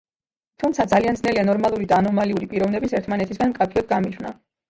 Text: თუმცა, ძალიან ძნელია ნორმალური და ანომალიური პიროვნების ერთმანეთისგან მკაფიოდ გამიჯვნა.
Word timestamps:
თუმცა, 0.61 0.85
ძალიან 0.93 1.19
ძნელია 1.19 1.43
ნორმალური 1.49 1.89
და 1.91 1.99
ანომალიური 2.03 2.49
პიროვნების 2.53 2.97
ერთმანეთისგან 3.01 3.53
მკაფიოდ 3.55 3.89
გამიჯვნა. 3.95 4.35